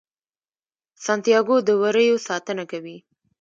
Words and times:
سانتیاګو 1.05 1.57
د 1.67 1.69
وریو 1.81 2.17
ساتنه 2.27 2.63
کوي. 2.71 2.97